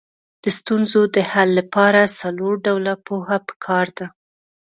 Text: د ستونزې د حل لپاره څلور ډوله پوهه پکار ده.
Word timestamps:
د 0.43 0.45
ستونزې 0.59 1.01
د 1.15 1.17
حل 1.31 1.49
لپاره 1.59 2.01
څلور 2.19 2.53
ډوله 2.65 2.93
پوهه 3.07 3.37
پکار 3.47 3.87
ده. 3.97 4.07